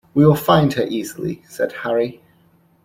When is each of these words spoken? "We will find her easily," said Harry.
"We 0.15 0.25
will 0.25 0.33
find 0.33 0.73
her 0.73 0.83
easily," 0.87 1.43
said 1.47 1.73
Harry. 1.83 2.23